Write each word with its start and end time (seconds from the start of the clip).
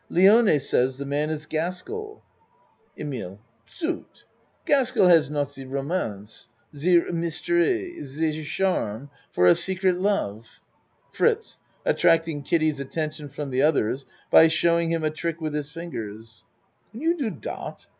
Lione 0.11 0.59
says 0.59 0.97
the 0.97 1.05
man 1.05 1.29
is 1.29 1.45
Gaskell. 1.45 2.23
EMILE 2.99 3.37
Zut! 3.71 4.23
Gaskell 4.65 5.07
has 5.09 5.29
not 5.29 5.47
ze 5.51 5.63
romanse 5.63 6.47
ze 6.75 7.01
mystery 7.13 8.01
ze 8.03 8.43
charm 8.43 9.11
for 9.31 9.45
a 9.45 9.53
secret 9.53 9.99
love. 9.99 10.59
FRITZ 11.11 11.59
(Attracting 11.85 12.41
Kiddie's 12.41 12.79
attention 12.79 13.29
from 13.29 13.51
the 13.51 13.61
others 13.61 14.07
by 14.31 14.47
showing 14.47 14.91
him 14.91 15.03
a 15.03 15.11
trick 15.11 15.39
with 15.39 15.53
his 15.53 15.69
fingers.) 15.71 16.45
Can 16.91 17.01
you 17.01 17.15
do 17.15 17.29
dot? 17.29 17.85